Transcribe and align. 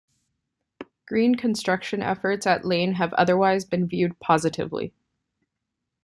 Green 1.05 1.35
construction 1.35 2.01
efforts 2.01 2.47
at 2.47 2.65
Lane 2.65 2.93
have 2.93 3.13
otherwise 3.13 3.65
been 3.65 3.85
viewed 3.87 4.19
positively. 4.19 4.95